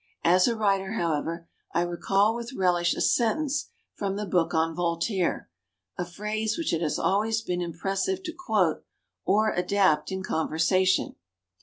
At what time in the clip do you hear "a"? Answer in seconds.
0.47-0.55, 2.95-3.01, 5.99-6.05